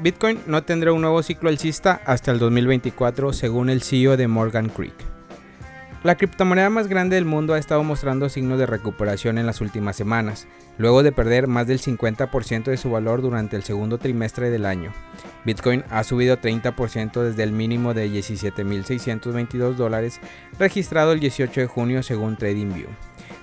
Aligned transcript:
Bitcoin 0.00 0.40
no 0.46 0.62
tendrá 0.62 0.92
un 0.92 1.00
nuevo 1.00 1.24
ciclo 1.24 1.48
alcista 1.48 2.00
hasta 2.06 2.30
el 2.30 2.38
2024 2.38 3.32
según 3.32 3.68
el 3.68 3.82
CEO 3.82 4.16
de 4.16 4.28
Morgan 4.28 4.68
Creek. 4.68 4.94
La 6.04 6.14
criptomoneda 6.14 6.70
más 6.70 6.86
grande 6.86 7.16
del 7.16 7.24
mundo 7.24 7.54
ha 7.54 7.58
estado 7.58 7.82
mostrando 7.82 8.28
signos 8.28 8.60
de 8.60 8.66
recuperación 8.66 9.38
en 9.38 9.46
las 9.46 9.60
últimas 9.60 9.96
semanas, 9.96 10.46
luego 10.76 11.02
de 11.02 11.10
perder 11.10 11.48
más 11.48 11.66
del 11.66 11.80
50% 11.80 12.64
de 12.64 12.76
su 12.76 12.90
valor 12.92 13.22
durante 13.22 13.56
el 13.56 13.64
segundo 13.64 13.98
trimestre 13.98 14.50
del 14.50 14.66
año. 14.66 14.92
Bitcoin 15.44 15.82
ha 15.90 16.04
subido 16.04 16.36
30% 16.36 17.20
desde 17.20 17.42
el 17.42 17.50
mínimo 17.50 17.92
de 17.92 18.08
17.622 18.08 19.74
dólares 19.74 20.20
registrado 20.60 21.10
el 21.10 21.18
18 21.18 21.62
de 21.62 21.66
junio 21.66 22.04
según 22.04 22.36
TradingView. 22.36 22.88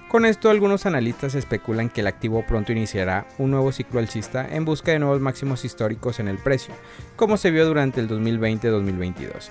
Con 0.09 0.25
esto, 0.25 0.49
algunos 0.49 0.85
analistas 0.85 1.35
especulan 1.35 1.89
que 1.89 2.01
el 2.01 2.07
activo 2.07 2.45
pronto 2.45 2.71
iniciará 2.71 3.25
un 3.37 3.51
nuevo 3.51 3.71
ciclo 3.71 3.99
alcista 3.99 4.47
en 4.49 4.63
busca 4.63 4.91
de 4.91 4.99
nuevos 4.99 5.19
máximos 5.19 5.65
históricos 5.65 6.19
en 6.19 6.27
el 6.27 6.37
precio, 6.37 6.73
como 7.15 7.37
se 7.37 7.51
vio 7.51 7.65
durante 7.65 7.99
el 7.99 8.07
2020-2022. 8.07 9.49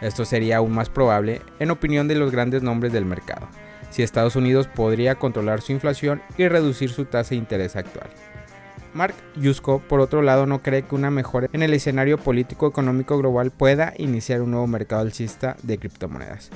Esto 0.00 0.24
sería 0.24 0.58
aún 0.58 0.72
más 0.72 0.88
probable 0.88 1.42
en 1.58 1.70
opinión 1.70 2.06
de 2.08 2.14
los 2.14 2.30
grandes 2.30 2.62
nombres 2.62 2.92
del 2.92 3.04
mercado, 3.04 3.48
si 3.90 4.02
Estados 4.02 4.36
Unidos 4.36 4.68
podría 4.68 5.16
controlar 5.16 5.60
su 5.60 5.72
inflación 5.72 6.22
y 6.38 6.48
reducir 6.48 6.90
su 6.90 7.04
tasa 7.04 7.30
de 7.30 7.36
interés 7.36 7.76
actual. 7.76 8.08
Mark 8.94 9.14
Yusko, 9.34 9.80
por 9.80 10.00
otro 10.00 10.22
lado, 10.22 10.46
no 10.46 10.62
cree 10.62 10.82
que 10.82 10.94
una 10.94 11.10
mejora 11.10 11.48
en 11.52 11.62
el 11.62 11.74
escenario 11.74 12.16
político-económico 12.16 13.18
global 13.18 13.50
pueda 13.50 13.92
iniciar 13.98 14.40
un 14.40 14.52
nuevo 14.52 14.66
mercado 14.66 15.02
alcista 15.02 15.56
de 15.62 15.76
criptomonedas. 15.76 16.50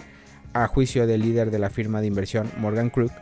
A 0.55 0.67
juicio 0.67 1.07
del 1.07 1.21
líder 1.21 1.51
de 1.51 1.59
la 1.59 1.69
firma 1.69 2.01
de 2.01 2.07
inversión 2.07 2.51
Morgan 2.59 2.89
Crook, 2.89 3.13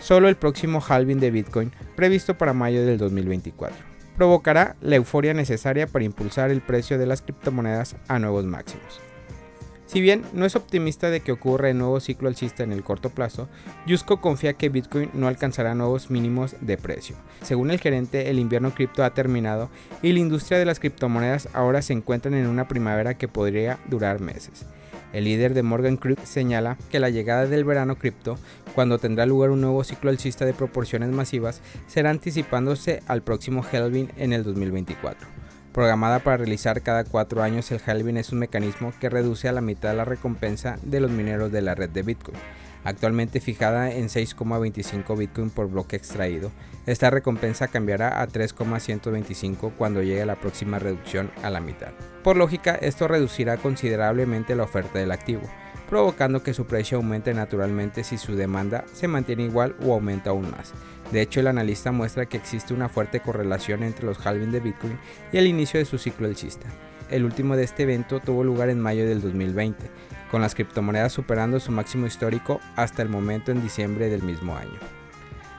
solo 0.00 0.28
el 0.28 0.36
próximo 0.36 0.82
halving 0.86 1.20
de 1.20 1.30
Bitcoin, 1.30 1.72
previsto 1.94 2.36
para 2.36 2.52
mayo 2.52 2.84
del 2.84 2.98
2024, 2.98 3.76
provocará 4.16 4.76
la 4.80 4.96
euforia 4.96 5.34
necesaria 5.34 5.86
para 5.86 6.04
impulsar 6.04 6.50
el 6.50 6.60
precio 6.60 6.98
de 6.98 7.06
las 7.06 7.22
criptomonedas 7.22 7.96
a 8.08 8.18
nuevos 8.18 8.44
máximos. 8.44 9.00
Si 9.86 10.00
bien 10.00 10.24
no 10.32 10.44
es 10.44 10.56
optimista 10.56 11.10
de 11.10 11.20
que 11.20 11.30
ocurra 11.30 11.70
el 11.70 11.78
nuevo 11.78 12.00
ciclo 12.00 12.28
alcista 12.28 12.64
en 12.64 12.72
el 12.72 12.82
corto 12.82 13.10
plazo, 13.10 13.48
Yusko 13.86 14.20
confía 14.20 14.54
que 14.54 14.68
Bitcoin 14.68 15.10
no 15.14 15.28
alcanzará 15.28 15.76
nuevos 15.76 16.10
mínimos 16.10 16.56
de 16.60 16.76
precio. 16.76 17.14
Según 17.42 17.70
el 17.70 17.78
gerente, 17.78 18.28
el 18.28 18.40
invierno 18.40 18.74
cripto 18.74 19.04
ha 19.04 19.14
terminado 19.14 19.70
y 20.02 20.12
la 20.12 20.18
industria 20.18 20.58
de 20.58 20.64
las 20.64 20.80
criptomonedas 20.80 21.48
ahora 21.52 21.82
se 21.82 21.92
encuentra 21.92 22.36
en 22.36 22.48
una 22.48 22.66
primavera 22.66 23.14
que 23.16 23.28
podría 23.28 23.78
durar 23.88 24.20
meses. 24.20 24.66
El 25.12 25.24
líder 25.24 25.54
de 25.54 25.62
Morgan 25.62 25.96
Creek 25.96 26.24
señala 26.24 26.76
que 26.90 27.00
la 27.00 27.10
llegada 27.10 27.46
del 27.46 27.64
verano 27.64 27.96
cripto, 27.96 28.38
cuando 28.74 28.98
tendrá 28.98 29.26
lugar 29.26 29.50
un 29.50 29.60
nuevo 29.60 29.84
ciclo 29.84 30.10
alcista 30.10 30.44
de 30.44 30.54
proporciones 30.54 31.10
masivas, 31.10 31.60
será 31.86 32.10
anticipándose 32.10 33.02
al 33.06 33.22
próximo 33.22 33.64
halving 33.70 34.10
en 34.16 34.32
el 34.32 34.44
2024. 34.44 35.26
Programada 35.72 36.20
para 36.20 36.38
realizar 36.38 36.80
cada 36.82 37.04
cuatro 37.04 37.42
años, 37.42 37.70
el 37.70 37.80
halving 37.84 38.16
es 38.16 38.32
un 38.32 38.38
mecanismo 38.38 38.92
que 38.98 39.10
reduce 39.10 39.48
a 39.48 39.52
la 39.52 39.60
mitad 39.60 39.94
la 39.94 40.04
recompensa 40.04 40.78
de 40.82 41.00
los 41.00 41.10
mineros 41.10 41.52
de 41.52 41.62
la 41.62 41.74
red 41.74 41.90
de 41.90 42.02
Bitcoin. 42.02 42.38
Actualmente 42.86 43.40
fijada 43.40 43.90
en 43.90 44.06
6,25 44.06 45.18
Bitcoin 45.18 45.50
por 45.50 45.68
bloque 45.68 45.96
extraído, 45.96 46.52
esta 46.86 47.10
recompensa 47.10 47.66
cambiará 47.66 48.22
a 48.22 48.28
3,125 48.28 49.72
cuando 49.76 50.04
llegue 50.04 50.24
la 50.24 50.36
próxima 50.36 50.78
reducción 50.78 51.32
a 51.42 51.50
la 51.50 51.58
mitad. 51.58 51.88
Por 52.22 52.36
lógica, 52.36 52.76
esto 52.76 53.08
reducirá 53.08 53.56
considerablemente 53.56 54.54
la 54.54 54.62
oferta 54.62 55.00
del 55.00 55.10
activo, 55.10 55.42
provocando 55.90 56.44
que 56.44 56.54
su 56.54 56.66
precio 56.66 56.98
aumente 56.98 57.34
naturalmente 57.34 58.04
si 58.04 58.18
su 58.18 58.36
demanda 58.36 58.84
se 58.92 59.08
mantiene 59.08 59.42
igual 59.42 59.74
o 59.84 59.92
aumenta 59.92 60.30
aún 60.30 60.48
más. 60.52 60.72
De 61.10 61.22
hecho, 61.22 61.40
el 61.40 61.48
analista 61.48 61.90
muestra 61.90 62.26
que 62.26 62.36
existe 62.36 62.72
una 62.72 62.88
fuerte 62.88 63.18
correlación 63.18 63.82
entre 63.82 64.06
los 64.06 64.24
halving 64.24 64.52
de 64.52 64.60
Bitcoin 64.60 64.96
y 65.32 65.38
el 65.38 65.48
inicio 65.48 65.80
de 65.80 65.86
su 65.86 65.98
ciclo 65.98 66.28
alcista. 66.28 66.68
El 67.10 67.24
último 67.24 67.56
de 67.56 67.64
este 67.64 67.84
evento 67.84 68.20
tuvo 68.20 68.42
lugar 68.42 68.68
en 68.68 68.80
mayo 68.80 69.06
del 69.06 69.20
2020, 69.20 69.90
con 70.30 70.42
las 70.42 70.54
criptomonedas 70.54 71.12
superando 71.12 71.60
su 71.60 71.70
máximo 71.70 72.06
histórico 72.06 72.60
hasta 72.74 73.02
el 73.02 73.08
momento 73.08 73.52
en 73.52 73.62
diciembre 73.62 74.08
del 74.08 74.22
mismo 74.22 74.56
año. 74.56 74.78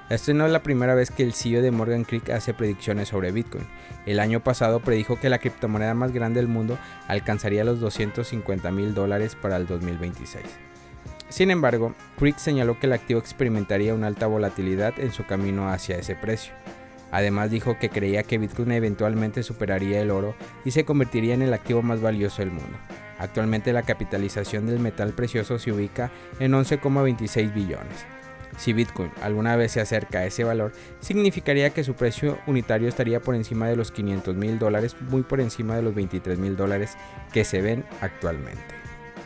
Esta 0.09 0.34
no 0.34 0.46
es 0.46 0.52
la 0.52 0.63
primera 0.63 0.96
vez 0.96 1.12
que 1.12 1.24
el 1.24 1.34
CEO 1.34 1.62
de 1.62 1.72
Morgan 1.72 2.06
Creek 2.06 2.30
hace 2.30 2.53
predicciones 2.53 3.09
sobre 3.09 3.31
Bitcoin. 3.31 3.66
El 4.06 4.19
año 4.19 4.41
pasado 4.41 4.80
predijo 4.80 5.19
que 5.19 5.30
la 5.30 5.40
criptomoneda 5.40 5.94
más 5.94 6.13
grande 6.13 6.40
del 6.40 6.47
mundo 6.47 6.78
alcanzaría 7.07 7.66
los 7.66 7.81
250 7.81 8.72
mil 8.72 8.94
dólares 8.94 9.36
para 9.36 9.57
el 9.57 9.68
2026. 9.68 10.46
Sin 11.28 11.52
embargo, 11.52 11.94
Creek 12.18 12.38
señaló 12.38 12.80
que 12.80 12.88
el 12.88 12.94
activo 12.94 13.19
experimentaría 13.19 13.94
una 13.94 14.07
alta 14.07 14.28
volatilidad 14.28 14.97
en 14.97 15.12
su 15.12 15.25
camino 15.25 15.69
hacia 15.69 15.97
ese 15.97 16.16
precio. 16.16 16.53
Además 17.12 17.51
dijo 17.51 17.78
que 17.79 17.90
creía 17.90 18.23
que 18.23 18.38
Bitcoin 18.38 18.72
eventualmente 18.72 19.44
superaría 19.44 20.01
el 20.01 20.12
oro 20.12 20.35
y 20.66 20.72
se 20.72 20.85
convertiría 20.85 21.34
en 21.34 21.41
el 21.41 21.53
activo 21.53 21.81
más 21.81 22.01
valioso 22.01 22.41
del 22.41 22.51
mundo. 22.51 22.78
Actualmente 23.18 23.73
la 23.73 23.84
capitalización 23.84 24.68
del 24.68 24.79
metal 24.79 25.13
precioso 25.13 25.57
se 25.57 25.72
ubica 25.72 26.12
en 26.40 26.51
11,26 26.51 27.53
billones. 27.53 28.06
Si 28.57 28.73
Bitcoin 28.73 29.12
alguna 29.22 29.56
vez 29.56 29.73
se 29.73 29.81
acerca 29.81 30.19
a 30.19 30.25
ese 30.25 30.44
valor, 30.44 30.73
significaría 31.00 31.69
que 31.69 31.84
su 31.84 31.94
precio 31.94 32.40
unitario 32.47 32.88
estaría 32.88 33.22
por 33.22 33.35
encima 33.35 33.68
de 33.68 33.75
los 33.75 33.91
500 33.91 34.35
mil 34.35 34.57
dólares, 34.57 34.95
muy 35.09 35.22
por 35.22 35.39
encima 35.39 35.75
de 35.75 35.84
los 35.84 35.94
23 35.94 36.39
mil 36.39 36.56
dólares 36.56 36.97
que 37.31 37.44
se 37.44 37.62
ven 37.62 37.85
actualmente. 38.01 38.62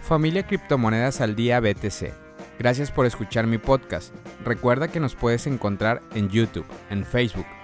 Familia 0.03 0.45
Criptomonedas 0.45 1.21
al 1.21 1.35
Día 1.35 1.59
BTC. 1.61 2.11
Gracias 2.59 2.91
por 2.91 3.05
escuchar 3.05 3.47
mi 3.47 3.57
podcast. 3.57 4.13
Recuerda 4.43 4.89
que 4.89 4.99
nos 4.99 5.15
puedes 5.15 5.47
encontrar 5.47 6.01
en 6.13 6.29
YouTube, 6.29 6.65
en 6.89 7.05
Facebook, 7.05 7.45